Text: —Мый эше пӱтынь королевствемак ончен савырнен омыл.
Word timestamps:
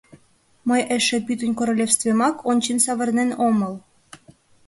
—Мый 0.67 0.81
эше 0.95 1.17
пӱтынь 1.25 1.57
королевствемак 1.59 2.35
ончен 2.49 2.77
савырнен 2.85 3.29
омыл. 3.47 3.73